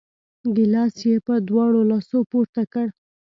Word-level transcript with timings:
ګیلاس 0.55 0.95
یې 1.09 1.15
په 1.27 1.33
دواړو 1.47 1.79
لاسو 1.91 2.17
پورته 2.31 2.61
کړ! 2.73 2.87